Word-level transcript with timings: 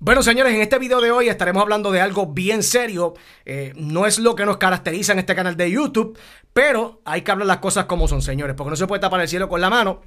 Bueno, 0.00 0.22
señores, 0.22 0.52
en 0.54 0.60
este 0.60 0.78
video 0.78 1.00
de 1.00 1.12
hoy 1.12 1.28
estaremos 1.28 1.62
hablando 1.62 1.92
de 1.92 2.00
algo 2.00 2.26
bien 2.26 2.62
serio. 2.62 3.14
Eh, 3.46 3.72
no 3.76 4.06
es 4.06 4.18
lo 4.18 4.34
que 4.34 4.44
nos 4.44 4.56
caracteriza 4.56 5.12
en 5.12 5.20
este 5.20 5.36
canal 5.36 5.56
de 5.56 5.70
YouTube, 5.70 6.18
pero 6.52 7.00
hay 7.04 7.22
que 7.22 7.30
hablar 7.30 7.46
las 7.46 7.58
cosas 7.58 7.84
como 7.84 8.08
son, 8.08 8.20
señores, 8.20 8.56
porque 8.56 8.70
no 8.70 8.76
se 8.76 8.88
puede 8.88 9.00
tapar 9.00 9.20
el 9.20 9.28
cielo 9.28 9.48
con 9.48 9.60
la 9.60 9.70
mano. 9.70 10.02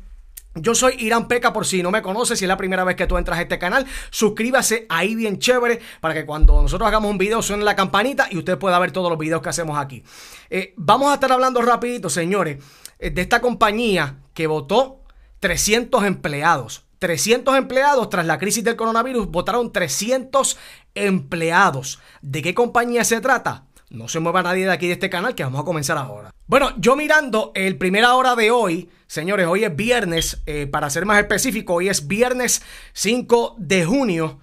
Yo 0.56 0.76
soy 0.76 0.96
Irán 1.00 1.28
Peca 1.28 1.54
por 1.54 1.66
si 1.66 1.82
no 1.82 1.92
me 1.92 2.02
conoces, 2.02 2.38
si 2.38 2.46
es 2.46 2.50
la 2.50 2.58
primera 2.58 2.84
vez 2.84 2.96
que 2.96 3.08
tú 3.08 3.18
entras 3.18 3.40
a 3.40 3.44
este 3.44 3.60
canal, 3.60 3.86
suscríbase 4.10 4.88
ahí 4.90 5.16
bien 5.16 5.40
chévere 5.40 5.80
para 6.02 6.14
que 6.14 6.26
cuando 6.26 6.62
nosotros 6.62 6.88
hagamos 6.88 7.10
un 7.10 7.18
video 7.18 7.42
suene 7.42 7.64
la 7.64 7.76
campanita 7.76 8.28
y 8.30 8.38
usted 8.38 8.58
pueda 8.58 8.80
ver 8.80 8.92
todos 8.92 9.10
los 9.10 9.20
videos 9.20 9.42
que 9.42 9.50
hacemos 9.50 9.78
aquí. 9.78 10.04
Eh, 10.50 10.74
vamos 10.76 11.12
a 11.12 11.14
estar 11.14 11.32
hablando 11.32 11.62
rapidito, 11.62 12.10
señores, 12.10 12.64
eh, 13.00 13.10
de 13.12 13.22
esta 13.22 13.40
compañía 13.40 14.18
que 14.34 14.48
votó 14.48 15.02
300 15.40 16.04
empleados. 16.04 16.87
300 17.00 17.58
empleados 17.58 18.10
tras 18.10 18.26
la 18.26 18.38
crisis 18.38 18.64
del 18.64 18.76
coronavirus, 18.76 19.28
votaron 19.28 19.72
300 19.72 20.58
empleados. 20.96 22.00
¿De 22.22 22.42
qué 22.42 22.54
compañía 22.54 23.04
se 23.04 23.22
trata? 23.22 23.66
No 23.90 24.08
se 24.08 24.20
mueva 24.20 24.44
nadie 24.44 24.66
de 24.66 24.72
aquí 24.72 24.88
de 24.88 24.94
este 24.94 25.10
canal 25.10 25.34
que 25.34 25.44
vamos 25.44 25.62
a 25.62 25.66
comenzar 25.66 25.98
ahora. 25.98 26.32
Bueno, 26.46 26.72
yo 26.78 26.96
mirando 26.96 27.52
el 27.56 27.78
primera 27.78 28.16
hora 28.16 28.36
de 28.36 28.52
hoy, 28.52 28.90
señores, 29.08 29.48
hoy 29.48 29.64
es 29.64 29.76
viernes, 29.76 30.42
eh, 30.46 30.68
para 30.68 30.90
ser 30.90 31.06
más 31.06 31.20
específico, 31.20 31.76
hoy 31.76 31.90
es 31.90 32.08
viernes 32.08 32.62
5 32.94 33.56
de 33.58 33.86
junio. 33.86 34.40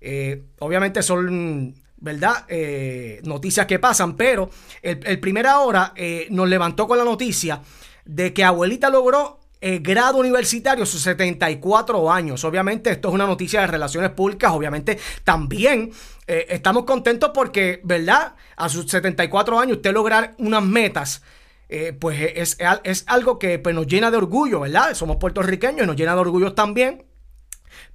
Eh, 0.00 0.44
obviamente 0.60 1.02
son, 1.02 1.74
¿verdad? 1.96 2.44
Eh, 2.48 3.20
noticias 3.24 3.66
que 3.66 3.78
pasan, 3.78 4.16
pero 4.16 4.50
el, 4.82 5.00
el 5.04 5.18
primera 5.18 5.58
hora 5.60 5.92
nos 6.30 6.48
levantó 6.48 6.86
con 6.86 6.98
la 6.98 7.04
noticia 7.04 7.62
de 8.04 8.32
que 8.32 8.44
abuelita 8.44 8.90
logró 8.90 9.40
eh, 9.66 9.78
grado 9.78 10.18
universitario, 10.18 10.84
sus 10.84 11.00
74 11.00 12.12
años. 12.12 12.44
Obviamente 12.44 12.90
esto 12.90 13.08
es 13.08 13.14
una 13.14 13.26
noticia 13.26 13.62
de 13.62 13.66
relaciones 13.66 14.10
públicas, 14.10 14.52
obviamente 14.52 14.98
también 15.24 15.90
eh, 16.26 16.44
estamos 16.50 16.84
contentos 16.84 17.30
porque, 17.32 17.80
¿verdad? 17.82 18.34
A 18.56 18.68
sus 18.68 18.90
74 18.90 19.58
años 19.58 19.78
usted 19.78 19.94
lograr 19.94 20.34
unas 20.36 20.62
metas. 20.62 21.22
Eh, 21.70 21.96
pues 21.98 22.32
es, 22.34 22.58
es, 22.82 23.04
algo 23.06 23.38
que 23.38 23.58
pues, 23.58 23.74
nos 23.74 23.86
llena 23.86 24.10
de 24.10 24.18
orgullo, 24.18 24.60
¿verdad? 24.60 24.92
Somos 24.92 25.16
puertorriqueños 25.16 25.84
y 25.84 25.86
nos 25.86 25.96
llena 25.96 26.12
de 26.12 26.20
orgullo 26.20 26.52
también. 26.52 27.06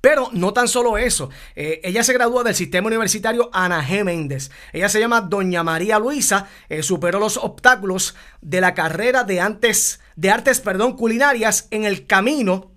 Pero 0.02 0.30
no 0.32 0.54
tan 0.54 0.68
solo 0.68 0.98
eso, 0.98 1.30
ella 1.56 2.04
se 2.04 2.14
graduó 2.14 2.44
del 2.44 2.56
sistema 2.56 2.88
universitario 2.88 3.50
Ana 3.54 3.86
G. 3.86 4.04
Méndez. 4.04 4.50
Ella 4.74 4.90
se 4.90 5.00
llama 5.00 5.22
Doña 5.22 5.62
María 5.62 6.00
Luisa, 6.00 6.48
superó 6.82 7.20
los 7.20 7.38
obstáculos 7.38 8.16
de 8.42 8.60
la 8.60 8.74
carrera 8.74 9.24
de, 9.24 9.40
antes, 9.40 10.00
de 10.20 10.30
artes 10.30 10.60
perdón, 10.60 10.98
culinarias 10.98 11.70
en 11.72 11.86
el 11.86 12.06
camino 12.06 12.74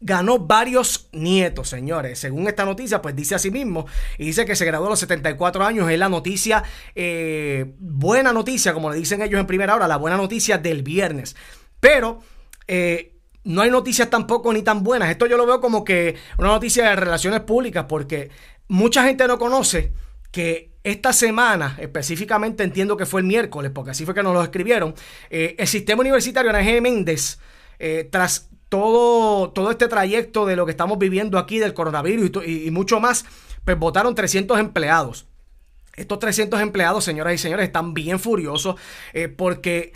ganó 0.00 0.40
varios 0.40 1.08
nietos, 1.12 1.68
señores. 1.68 2.18
Según 2.18 2.48
esta 2.48 2.64
noticia, 2.64 3.00
pues 3.00 3.14
dice 3.14 3.36
así 3.36 3.52
mismo. 3.52 3.86
Y 4.18 4.26
dice 4.26 4.44
que 4.44 4.56
se 4.56 4.64
graduó 4.64 4.88
a 4.88 4.90
los 4.90 4.98
74 4.98 5.64
años. 5.64 5.88
Es 5.88 5.98
la 5.98 6.08
noticia, 6.08 6.64
eh, 6.96 7.74
buena 7.78 8.32
noticia, 8.32 8.74
como 8.74 8.90
le 8.90 8.98
dicen 8.98 9.22
ellos 9.22 9.38
en 9.38 9.46
primera 9.46 9.76
hora, 9.76 9.86
la 9.86 9.96
buena 9.96 10.16
noticia 10.16 10.58
del 10.58 10.82
viernes. 10.82 11.36
Pero 11.78 12.20
no 13.44 13.62
hay 13.62 13.70
noticias 13.70 14.10
tampoco 14.10 14.52
ni 14.52 14.62
tan 14.62 14.82
buenas. 14.82 15.10
Esto 15.10 15.26
yo 15.26 15.36
lo 15.36 15.46
veo 15.46 15.60
como 15.60 15.84
que 15.84 16.16
una 16.38 16.48
noticia 16.48 16.90
de 16.90 16.96
relaciones 16.96 17.40
públicas 17.40 17.86
porque 17.88 18.30
mucha 18.66 19.04
gente 19.04 19.28
no 19.28 19.38
conoce 19.38 19.92
que 20.32 20.73
esta 20.84 21.14
semana, 21.14 21.76
específicamente 21.80 22.62
entiendo 22.62 22.98
que 22.98 23.06
fue 23.06 23.22
el 23.22 23.26
miércoles, 23.26 23.72
porque 23.74 23.92
así 23.92 24.04
fue 24.04 24.14
que 24.14 24.22
nos 24.22 24.34
lo 24.34 24.42
escribieron, 24.42 24.94
eh, 25.30 25.56
el 25.58 25.66
sistema 25.66 26.02
universitario 26.02 26.50
Ana 26.50 26.62
G. 26.62 26.80
Méndez, 26.82 27.38
eh, 27.78 28.06
tras 28.12 28.50
todo, 28.68 29.50
todo 29.50 29.70
este 29.70 29.88
trayecto 29.88 30.44
de 30.44 30.56
lo 30.56 30.66
que 30.66 30.72
estamos 30.72 30.98
viviendo 30.98 31.38
aquí 31.38 31.58
del 31.58 31.72
coronavirus 31.72 32.46
y, 32.46 32.70
mucho 32.70 33.00
más, 33.00 33.24
pues 33.64 33.78
votaron 33.78 34.14
300 34.14 34.58
empleados. 34.60 35.26
Estos 35.96 36.18
300 36.18 36.60
empleados, 36.60 37.02
señoras 37.04 37.34
y 37.34 37.38
señores, 37.38 37.66
están 37.66 37.94
bien 37.94 38.18
furiosos 38.18 38.76
eh, 39.14 39.28
porque 39.28 39.92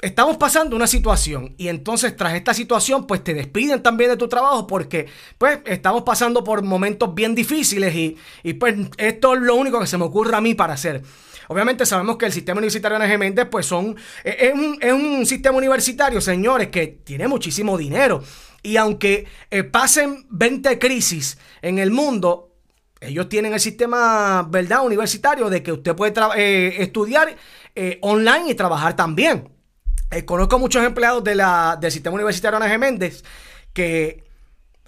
estamos 0.00 0.36
pasando 0.36 0.76
una 0.76 0.86
situación 0.86 1.54
y 1.56 1.68
entonces 1.68 2.16
tras 2.16 2.34
esta 2.34 2.52
situación 2.52 3.06
pues 3.06 3.24
te 3.24 3.32
despiden 3.32 3.82
también 3.82 4.10
de 4.10 4.16
tu 4.16 4.28
trabajo 4.28 4.66
porque 4.66 5.06
pues 5.38 5.60
estamos 5.64 6.02
pasando 6.02 6.44
por 6.44 6.62
momentos 6.62 7.14
bien 7.14 7.34
difíciles 7.34 7.94
y, 7.94 8.52
pues 8.54 8.74
esto 8.98 9.34
es 9.34 9.40
lo 9.40 9.54
único 9.56 9.80
que 9.80 9.86
se 9.86 9.98
me 9.98 10.04
ocurre 10.04 10.36
a 10.36 10.40
mí 10.40 10.54
para 10.54 10.74
hacer. 10.74 11.02
Obviamente 11.48 11.84
sabemos 11.84 12.16
que 12.16 12.26
el 12.26 12.32
sistema 12.32 12.58
universitario 12.58 12.98
de 12.98 13.18
Méndez 13.18 13.46
pues 13.50 13.66
son, 13.66 13.96
es 14.24 14.52
un, 14.54 14.78
es 14.80 14.92
un, 14.92 15.26
sistema 15.26 15.58
universitario, 15.58 16.20
señores, 16.20 16.68
que 16.68 16.86
tiene 16.86 17.28
muchísimo 17.28 17.76
dinero. 17.76 18.22
Y 18.62 18.78
aunque 18.78 19.26
eh, 19.50 19.62
pasen 19.62 20.26
20 20.30 20.78
crisis 20.78 21.36
en 21.60 21.78
el 21.78 21.90
mundo, 21.90 22.54
ellos 22.98 23.28
tienen 23.28 23.52
el 23.52 23.60
sistema, 23.60 24.46
¿verdad?, 24.50 24.84
universitario 24.84 25.50
de 25.50 25.62
que 25.62 25.72
usted 25.72 25.94
puede 25.94 26.14
eh, 26.36 26.82
estudiar 26.82 27.36
eh, 27.74 27.98
online 28.00 28.50
y 28.50 28.54
trabajar 28.54 28.96
también. 28.96 29.53
Eh, 30.14 30.24
conozco 30.24 30.60
muchos 30.60 30.84
empleados 30.84 31.24
del 31.24 31.90
sistema 31.90 32.14
universitario 32.14 32.56
Ana 32.56 32.78
Méndez 32.78 33.24
que 33.72 34.22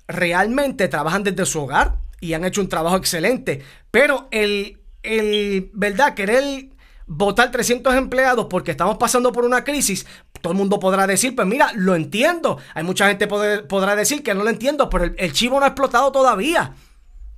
realmente 0.06 0.86
trabajan 0.86 1.24
desde 1.24 1.44
su 1.46 1.62
hogar 1.62 1.96
y 2.20 2.34
han 2.34 2.44
hecho 2.44 2.60
un 2.60 2.68
trabajo 2.68 2.96
excelente. 2.96 3.60
Pero 3.90 4.28
el, 4.30 4.78
el 5.02 5.70
¿verdad? 5.74 6.14
Querer 6.14 6.68
votar 7.06 7.50
300 7.50 7.94
empleados 7.94 8.46
porque 8.48 8.70
estamos 8.70 8.98
pasando 8.98 9.32
por 9.32 9.44
una 9.44 9.64
crisis, 9.64 10.06
todo 10.40 10.52
el 10.52 10.58
mundo 10.58 10.78
podrá 10.78 11.08
decir, 11.08 11.34
pues 11.34 11.48
mira, 11.48 11.72
lo 11.74 11.96
entiendo. 11.96 12.58
Hay 12.74 12.84
mucha 12.84 13.08
gente 13.08 13.26
que 13.26 13.62
podrá 13.68 13.96
decir 13.96 14.22
que 14.22 14.32
no 14.32 14.44
lo 14.44 14.50
entiendo, 14.50 14.88
pero 14.88 15.06
el 15.16 15.32
chivo 15.32 15.58
no 15.58 15.64
ha 15.64 15.70
explotado 15.70 16.12
todavía. 16.12 16.74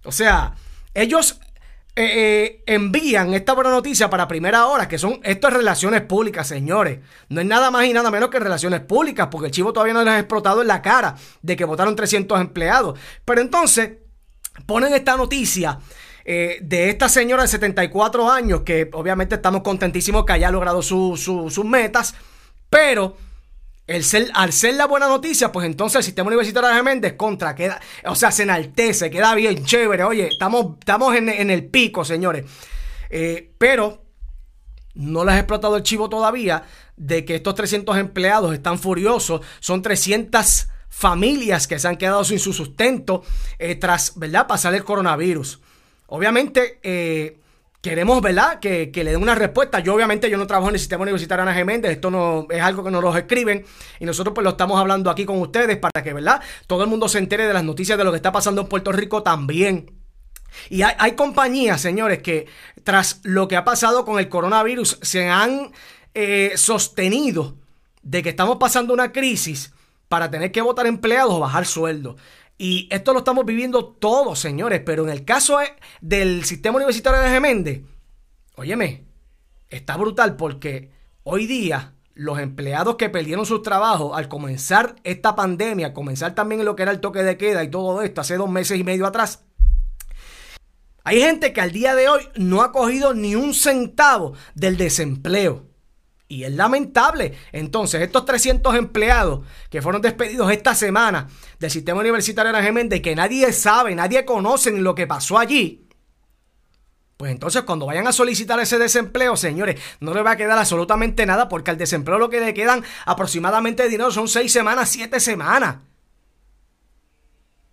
O 0.05 0.13
sea, 0.13 0.55
ellos 0.93 1.41
eh, 2.01 2.13
eh, 2.15 2.63
envían 2.67 3.35
esta 3.35 3.55
buena 3.55 3.71
noticia 3.71 4.09
para 4.09 4.29
primera 4.29 4.67
hora, 4.67 4.87
que 4.87 4.99
son 4.99 5.19
estas 5.25 5.53
relaciones 5.53 6.03
públicas, 6.03 6.47
señores. 6.47 7.01
No 7.29 7.41
es 7.41 7.47
nada 7.49 7.73
más 7.73 7.87
y 7.87 7.93
nada 7.93 8.09
menos 8.13 8.31
que 8.31 8.39
relaciones 8.39 8.83
públicas, 8.83 9.27
porque 9.29 9.47
el 9.47 9.53
chivo 9.53 9.73
todavía 9.73 9.95
no 9.95 10.05
les 10.05 10.15
ha 10.15 10.19
explotado 10.21 10.63
en 10.63 10.69
la 10.69 10.81
cara 10.81 11.17
de 11.43 11.57
que 11.57 11.65
votaron 11.65 11.97
300 11.97 12.41
empleados. 12.41 12.97
Pero 13.25 13.41
entonces 13.41 13.95
ponen 14.65 14.95
esta 14.95 15.17
noticia. 15.17 15.81
Eh, 16.25 16.59
de 16.63 16.89
esta 16.89 17.09
señora 17.09 17.43
de 17.43 17.49
74 17.49 18.31
años, 18.31 18.61
que 18.61 18.89
obviamente 18.93 19.35
estamos 19.35 19.63
contentísimos 19.63 20.25
que 20.25 20.35
haya 20.35 20.53
logrado 20.53 20.83
sus 20.83 21.65
metas, 21.65 22.15
pero 22.71 23.17
el 23.89 24.05
al 24.35 24.53
ser 24.53 24.75
la 24.75 24.87
buena 24.87 25.09
noticia, 25.09 25.51
pues 25.51 25.67
entonces 25.67 25.97
el 25.97 26.05
sistema 26.05 26.29
universitario 26.29 26.69
de 26.69 26.83
Méndez 26.83 27.15
contra, 27.15 27.55
queda, 27.55 27.81
o 28.05 28.15
sea, 28.15 28.31
se 28.31 28.43
enaltece, 28.45 29.11
queda 29.11 29.35
bien 29.35 29.65
chévere. 29.65 30.05
Oye, 30.05 30.29
estamos, 30.29 30.77
estamos 30.79 31.17
en, 31.17 31.51
el 31.51 31.65
pico, 31.67 32.05
señores. 32.05 32.45
Eh, 33.11 33.55
pero 33.57 34.05
no 34.95 35.25
les 35.25 35.35
ha 35.35 35.39
explotado 35.39 35.77
el 35.77 35.83
chivo 35.83 36.11
todavía 36.11 36.65
de 36.97 37.25
que 37.25 37.37
estos 37.37 37.55
300 37.55 37.97
empleados 37.97 38.53
están 38.53 38.79
furiosos. 38.79 39.41
Son 39.61 39.81
300 39.81 40.69
familias 40.91 41.67
que 41.67 41.79
se 41.79 41.89
han 41.89 41.97
quedado 41.97 42.25
sin 42.25 42.39
su 42.39 42.53
sustento 42.53 43.23
eh, 43.59 43.75
tras, 43.77 44.19
¿verdad?, 44.19 44.47
pasar 44.47 44.75
el 44.75 44.85
coronavirus. 44.85 45.61
Obviamente, 46.09 46.79
eh, 46.83 47.39
queremos, 47.81 48.21
¿verdad?, 48.21 48.59
que, 48.61 48.91
le 48.95 49.13
den 49.13 49.23
una 49.23 49.35
respuesta. 49.35 49.81
Yo, 49.81 49.95
obviamente, 49.95 50.29
yo 50.31 50.37
no 50.37 50.47
trabajo 50.47 50.69
en 50.69 50.75
el 50.75 50.81
sistema 50.81 51.03
universitario 51.03 51.43
Ana 51.43 51.55
Geméndez, 51.55 51.93
esto 51.93 52.11
no 52.11 52.47
es 52.51 52.61
algo 52.61 52.85
que 52.85 52.91
nos 52.91 53.03
lo 53.03 53.17
escriben 53.17 53.65
y 54.01 54.05
nosotros 54.05 54.35
pues 54.35 54.45
lo 54.45 54.51
estamos 54.51 54.79
hablando 54.81 55.11
aquí 55.11 55.25
con 55.25 55.41
ustedes 55.41 55.77
para 55.77 56.03
que, 56.03 56.13
¿verdad?, 56.13 56.41
todo 56.67 56.83
el 56.83 56.91
mundo 56.91 57.09
se 57.09 57.19
entere 57.19 57.47
de 57.47 57.55
las 57.55 57.65
noticias 57.65 57.97
de 57.97 58.05
lo 58.05 58.11
que 58.11 58.17
está 58.17 58.33
pasando 58.33 58.63
en 58.63 58.69
Puerto 58.69 58.93
Rico 58.93 59.23
también. 59.23 59.93
Y 60.71 60.83
hay, 60.83 61.13
compañías, 61.13 61.81
señores, 61.81 62.21
que 62.23 62.47
tras 62.83 63.21
lo 63.23 63.49
que 63.49 63.57
ha 63.57 63.65
pasado 63.65 64.05
con 64.05 64.19
el 64.19 64.29
coronavirus 64.29 64.99
se 65.03 65.29
han 65.29 65.73
eh, 66.15 66.53
sostenido 66.57 67.57
de 68.03 68.23
que 68.23 68.31
estamos 68.31 68.57
pasando 68.57 68.95
una 68.95 69.13
crisis 69.13 69.73
para 70.09 70.31
tener 70.31 70.51
que 70.51 70.63
votar 70.63 70.87
empleados 70.87 71.35
o 71.35 71.41
bajar 71.41 71.67
sueldos. 71.67 72.17
Y 72.59 72.89
esto 72.91 73.13
lo 73.13 73.21
estamos 73.21 73.47
viviendo 73.47 73.85
todos, 73.87 74.39
señores. 74.39 74.83
Pero 74.85 75.05
en 75.05 75.11
el 75.11 75.25
caso 75.25 75.59
del 76.01 76.45
sistema 76.45 76.77
universitario 76.77 77.21
de 77.21 77.31
Geméndez, 77.31 77.83
óyeme, 78.57 79.05
está 79.71 79.97
brutal 79.97 80.37
porque 80.37 80.91
hoy 81.23 81.47
día 81.47 81.95
los 82.15 82.41
empleados 82.41 82.97
que 82.97 83.09
perdieron 83.09 83.47
sus 83.47 83.63
trabajos 83.63 84.11
al 84.19 84.29
comenzar 84.29 84.97
esta 85.05 85.37
pandemia, 85.37 85.95
comenzar 85.95 86.35
también 86.35 86.65
lo 86.65 86.75
que 86.75 86.83
era 86.83 86.91
el 86.91 86.99
toque 86.99 87.23
de 87.23 87.37
queda 87.37 87.63
y 87.63 87.71
todo 87.71 88.03
esto 88.03 88.21
hace 88.21 88.37
dos 88.37 88.51
meses 88.51 88.77
y 88.77 88.83
medio 88.83 89.07
atrás, 89.07 89.45
hay 91.05 91.21
gente 91.21 91.53
que 91.53 91.61
al 91.61 91.73
día 91.73 91.95
de 91.95 92.09
hoy 92.09 92.29
no 92.35 92.61
ha 92.61 92.73
cogido 92.73 93.15
ni 93.15 93.35
un 93.35 93.55
centavo 93.55 94.35
del 94.55 94.77
desempleo. 94.77 95.68
Y 96.29 96.45
es 96.45 96.53
lamentable. 96.53 97.35
Entonces, 97.53 98.03
estos 98.03 98.27
300 98.27 98.75
empleados 98.75 99.47
que 99.71 99.81
fueron 99.81 100.03
despedidos 100.03 100.53
esta 100.53 100.75
semana 100.75 101.27
del 101.59 101.71
sistema 101.71 102.01
universitario 102.01 102.53
de 102.53 102.63
Geméndez, 102.63 103.01
que 103.01 103.17
nadie 103.17 103.51
sabe, 103.53 103.95
nadie 103.95 104.27
conoce 104.27 104.71
lo 104.73 104.95
que 104.95 105.07
pasó 105.07 105.39
allí. 105.39 105.89
Pues 107.17 107.33
entonces 107.33 107.63
cuando 107.63 107.87
vayan 107.87 108.07
a 108.07 108.13
solicitar 108.13 108.61
ese 108.61 108.79
desempleo, 108.79 109.37
señores, 109.37 109.81
no 109.99 110.15
les 110.15 110.25
va 110.25 110.33
a 110.33 110.37
quedar 110.37 110.57
absolutamente 110.57 111.27
nada 111.27 111.49
porque 111.49 111.73
al 111.73 111.77
desempleo 111.77 112.17
lo 112.17 112.31
que 112.31 112.39
le 112.39 112.55
quedan 112.55 112.85
aproximadamente 113.07 113.83
de 113.83 113.89
dinero 113.89 114.13
son 114.13 114.29
6 114.29 114.53
semanas, 114.53 114.91
7 114.91 115.19
semanas. 115.19 115.79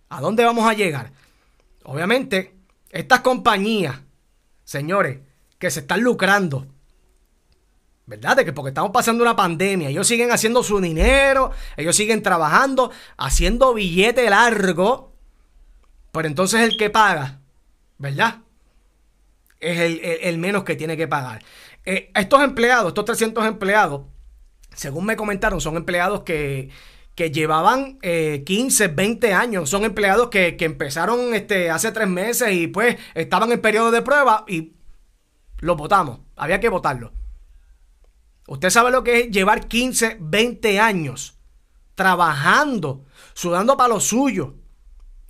¿A 0.08 0.20
dónde 0.20 0.44
vamos 0.44 0.68
a 0.68 0.72
llegar? 0.72 1.12
Obviamente, 1.84 2.56
estas 2.90 3.20
compañías, 3.20 4.00
señores, 4.64 5.20
que 5.60 5.70
se 5.70 5.80
están 5.80 6.00
lucrando, 6.00 6.66
¿verdad? 8.06 8.36
De 8.36 8.44
que 8.44 8.52
porque 8.52 8.68
estamos 8.68 8.92
pasando 8.92 9.22
una 9.22 9.34
pandemia, 9.34 9.88
ellos 9.88 10.06
siguen 10.06 10.30
haciendo 10.30 10.62
su 10.62 10.80
dinero, 10.80 11.50
ellos 11.76 11.96
siguen 11.96 12.22
trabajando, 12.22 12.92
haciendo 13.16 13.74
billete 13.74 14.30
largo, 14.30 15.12
pero 16.12 16.28
entonces 16.28 16.60
el 16.60 16.76
que 16.76 16.88
paga, 16.88 17.40
¿verdad? 17.98 18.38
Es 19.58 19.78
el, 20.22 20.38
menos 20.38 20.62
que 20.62 20.76
tiene 20.76 20.96
que 20.96 21.08
pagar. 21.08 21.42
Eh, 21.84 22.10
estos 22.14 22.42
empleados, 22.42 22.88
estos 22.88 23.04
300 23.04 23.44
empleados, 23.46 24.02
según 24.74 25.06
me 25.06 25.16
comentaron, 25.16 25.60
son 25.60 25.76
empleados 25.76 26.22
que, 26.22 26.70
llevaban 27.16 27.98
15, 27.98 28.84
eh, 28.84 28.88
20 28.88 29.32
años. 29.32 29.70
Son 29.70 29.84
empleados 29.84 30.28
que, 30.28 30.56
que, 30.56 30.66
empezaron 30.66 31.34
este, 31.34 31.70
hace 31.70 31.90
tres 31.90 32.08
meses 32.08 32.52
y 32.52 32.66
pues 32.66 32.96
estaban 33.14 33.50
en 33.50 33.60
periodo 33.60 33.90
de 33.90 34.02
prueba 34.02 34.44
y 34.46 34.74
los 35.58 35.76
votamos. 35.76 36.20
Había 36.36 36.60
que 36.60 36.68
votarlo. 36.68 37.12
Usted 38.46 38.70
sabe 38.70 38.90
lo 38.90 39.02
que 39.02 39.20
es 39.20 39.30
llevar 39.30 39.66
15, 39.66 40.18
20 40.20 40.80
años 40.80 41.36
trabajando, 41.96 43.04
sudando 43.34 43.76
para 43.76 43.88
lo 43.88 44.00
suyo. 44.00 44.54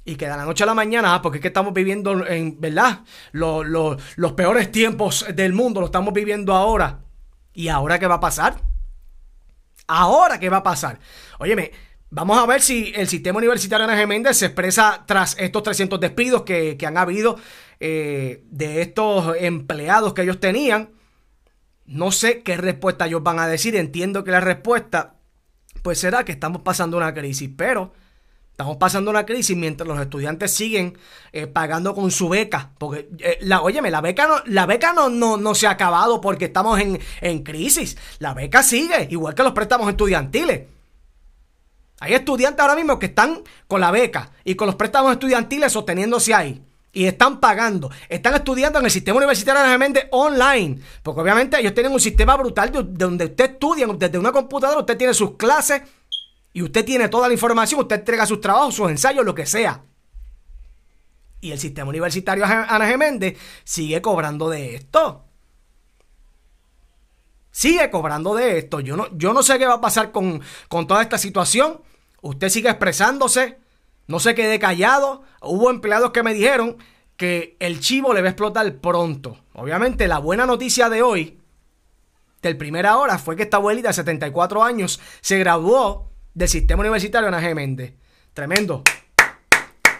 Y 0.04 0.16
que 0.16 0.26
de 0.26 0.36
la 0.36 0.44
noche 0.44 0.62
a 0.62 0.66
la 0.66 0.74
mañana, 0.74 1.14
ah, 1.14 1.22
porque 1.22 1.38
es 1.38 1.42
que 1.42 1.48
estamos 1.48 1.72
viviendo 1.72 2.26
en, 2.26 2.60
¿verdad? 2.60 3.00
Los, 3.32 4.32
peores 4.36 4.70
tiempos 4.70 5.26
del 5.34 5.52
mundo, 5.52 5.80
lo 5.80 5.86
estamos 5.86 6.12
viviendo 6.12 6.54
ahora. 6.54 7.00
¿Y 7.54 7.68
ahora 7.68 7.98
qué 7.98 8.06
va 8.06 8.16
a 8.16 8.20
pasar? 8.20 8.60
¿Ahora 9.88 10.38
qué 10.38 10.48
va 10.48 10.58
a 10.58 10.62
pasar? 10.62 11.00
Óyeme, 11.38 11.72
Vamos 12.08 12.38
a 12.38 12.46
ver 12.46 12.62
si 12.62 12.92
el 12.94 13.08
sistema 13.08 13.38
universitario 13.38 13.84
de 13.84 13.92
Ana 13.92 14.06
Méndez 14.06 14.36
se 14.36 14.46
expresa 14.46 15.02
tras 15.06 15.36
estos 15.40 15.64
300 15.64 15.98
despidos 15.98 16.42
que, 16.42 16.78
han 16.86 16.96
habido 16.96 17.36
eh, 17.80 18.44
de 18.48 18.80
estos 18.80 19.34
empleados 19.40 20.14
que 20.14 20.22
ellos 20.22 20.38
tenían. 20.38 20.95
No 21.86 22.10
sé 22.10 22.42
qué 22.42 22.56
respuesta 22.56 23.06
ellos 23.06 23.22
van 23.22 23.38
a 23.38 23.46
decir. 23.46 23.76
Entiendo 23.76 24.24
que 24.24 24.30
la 24.30 24.40
respuesta 24.40 25.14
pues 25.82 26.00
será 26.00 26.24
que 26.24 26.32
estamos 26.32 26.62
pasando 26.62 26.96
una 26.96 27.14
crisis, 27.14 27.48
pero 27.56 27.92
estamos 28.50 28.76
pasando 28.76 29.08
una 29.08 29.24
crisis 29.24 29.56
mientras 29.56 29.86
los 29.86 30.00
estudiantes 30.00 30.52
siguen 30.52 30.98
eh, 31.32 31.46
pagando 31.46 31.94
con 31.94 32.10
su 32.10 32.28
beca. 32.28 32.72
Porque, 32.78 33.08
eh, 33.20 33.38
la, 33.42 33.62
óyeme, 33.62 33.90
la 33.90 34.00
beca, 34.00 34.26
no, 34.26 34.34
la 34.46 34.66
beca 34.66 34.92
no, 34.92 35.08
no, 35.08 35.36
no, 35.36 35.54
se 35.54 35.68
ha 35.68 35.70
acabado 35.70 36.20
porque 36.20 36.46
estamos 36.46 36.80
en, 36.80 36.98
en 37.20 37.44
crisis. 37.44 37.96
La 38.18 38.34
beca 38.34 38.64
sigue, 38.64 39.06
igual 39.10 39.36
que 39.36 39.44
los 39.44 39.52
préstamos 39.52 39.88
estudiantiles. 39.88 40.62
Hay 42.00 42.14
estudiantes 42.14 42.60
ahora 42.60 42.74
mismo 42.74 42.98
que 42.98 43.06
están 43.06 43.42
con 43.68 43.80
la 43.80 43.92
beca 43.92 44.32
y 44.42 44.56
con 44.56 44.66
los 44.66 44.74
préstamos 44.74 45.12
estudiantiles 45.12 45.72
sosteniéndose 45.72 46.34
ahí 46.34 46.62
y 46.96 47.06
están 47.06 47.40
pagando. 47.40 47.90
Están 48.08 48.37
estudiando 48.37 48.78
en 48.78 48.87
el 48.87 48.90
sistema 48.90 49.19
universitario 49.19 49.78
de 49.93 50.08
online. 50.12 50.81
Porque 51.02 51.20
obviamente 51.20 51.60
ellos 51.60 51.75
tienen 51.75 51.93
un 51.93 52.00
sistema 52.00 52.34
brutal 52.38 52.72
donde 52.72 53.26
usted 53.26 53.50
estudia 53.52 53.87
desde 53.87 54.19
una 54.19 54.32
computadora, 54.32 54.81
usted 54.81 54.96
tiene 54.96 55.12
sus 55.12 55.37
clases 55.37 55.82
y 56.54 56.62
usted 56.62 56.87
tiene 56.87 57.10
toda 57.10 57.28
la 57.28 57.34
información, 57.34 57.81
usted 57.81 57.96
entrega 57.96 58.25
sus 58.25 58.40
trabajos, 58.40 58.75
sus 58.75 58.88
ensayos, 58.88 59.26
lo 59.26 59.34
que 59.34 59.44
sea. 59.44 59.82
Y 61.43 61.50
el 61.50 61.58
sistema 61.58 61.90
universitario 61.90 62.46
Ana 62.46 62.87
Geméndez 62.87 63.37
sigue 63.62 64.00
cobrando 64.00 64.48
de 64.48 64.76
esto. 64.76 65.22
Sigue 67.50 67.90
cobrando 67.90 68.34
de 68.34 68.56
esto. 68.56 68.81
Yo 68.81 68.96
no, 68.96 69.14
yo 69.19 69.34
no 69.34 69.43
sé 69.43 69.58
qué 69.58 69.66
va 69.66 69.75
a 69.75 69.81
pasar 69.82 70.12
con, 70.12 70.40
con 70.69 70.87
toda 70.87 71.02
esta 71.02 71.19
situación. 71.19 71.78
Usted 72.22 72.48
sigue 72.48 72.70
expresándose 72.70 73.65
no 74.06 74.20
se 74.20 74.35
quede 74.35 74.58
callado. 74.58 75.23
Hubo 75.43 75.70
empleados 75.70 76.11
que 76.11 76.23
me 76.23 76.35
dijeron 76.35 76.76
que 77.17 77.56
el 77.61 77.81
chivo 77.81 78.12
le 78.12 78.20
va 78.20 78.29
a 78.29 78.31
explotar 78.31 78.76
pronto. 78.76 79.38
Obviamente 79.55 80.06
la 80.08 80.19
buena 80.19 80.47
noticia 80.47 80.88
de 80.88 81.03
hoy, 81.03 81.38
del 82.43 82.56
primera 82.56 82.97
hora, 82.99 83.19
fue 83.19 83.37
que 83.37 83.44
esta 83.44 83.56
abuelita 83.56 83.88
de 83.88 83.94
74 83.94 84.62
años 84.62 85.00
se 85.20 85.38
graduó 85.38 86.11
del 86.35 86.49
sistema 86.49 86.81
universitario 86.81 87.29
Ana 87.29 87.41
G. 87.41 87.55
Méndez. 87.55 87.94
Tremendo. 88.35 88.82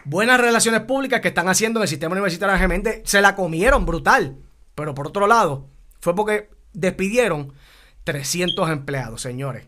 Buenas 0.05 0.41
relaciones 0.41 0.83
públicas 0.83 1.21
que 1.21 1.29
están 1.29 1.49
haciendo 1.49 1.81
en 1.81 1.83
el 1.83 1.89
sistema 1.89 2.13
universitario 2.13 2.55
Ana. 2.55 2.69
Méndez. 2.69 3.01
Se 3.05 3.21
la 3.21 3.35
comieron 3.35 3.87
brutal. 3.87 4.37
Pero 4.75 4.95
por 4.95 5.09
otro 5.09 5.27
lado, 5.27 5.69
fue 6.01 6.15
porque 6.15 6.51
despidieron 6.75 7.55
300 8.05 8.71
empleados, 8.71 9.23
señores. 9.23 9.67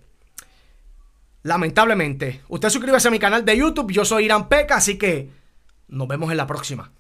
Lamentablemente. 1.48 2.42
Usted 2.48 2.68
suscríbase 2.68 3.08
a 3.08 3.10
mi 3.10 3.18
canal 3.18 3.42
de 3.42 3.56
YouTube. 3.56 3.90
Yo 3.90 4.04
soy 4.04 4.26
Irán 4.26 4.50
Peca, 4.50 4.76
así 4.76 4.98
que 4.98 5.30
nos 5.88 6.06
vemos 6.06 6.30
en 6.30 6.36
la 6.36 6.46
próxima. 6.46 6.92